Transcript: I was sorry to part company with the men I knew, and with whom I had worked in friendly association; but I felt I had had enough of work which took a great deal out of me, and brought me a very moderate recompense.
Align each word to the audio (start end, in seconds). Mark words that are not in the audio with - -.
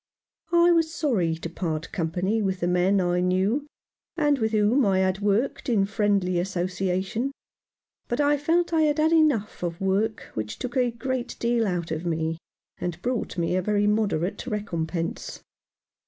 I 0.51 0.71
was 0.71 0.91
sorry 0.91 1.35
to 1.35 1.47
part 1.47 1.91
company 1.91 2.41
with 2.41 2.59
the 2.61 2.67
men 2.67 2.99
I 2.99 3.19
knew, 3.19 3.67
and 4.17 4.39
with 4.39 4.51
whom 4.51 4.83
I 4.83 4.97
had 4.97 5.19
worked 5.19 5.69
in 5.69 5.85
friendly 5.85 6.39
association; 6.39 7.31
but 8.07 8.19
I 8.19 8.35
felt 8.35 8.73
I 8.73 8.81
had 8.81 8.97
had 8.97 9.11
enough 9.13 9.61
of 9.61 9.79
work 9.79 10.31
which 10.33 10.57
took 10.57 10.75
a 10.75 10.89
great 10.89 11.35
deal 11.39 11.67
out 11.67 11.91
of 11.91 12.03
me, 12.03 12.39
and 12.79 12.99
brought 13.03 13.37
me 13.37 13.55
a 13.55 13.61
very 13.61 13.85
moderate 13.85 14.47
recompense. 14.47 15.43